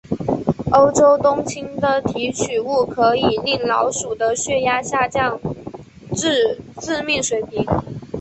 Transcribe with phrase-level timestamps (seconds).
[0.71, 5.39] 欧洲冬青的提取物可以令老鼠的血压下降
[6.15, 7.63] 至致命水平。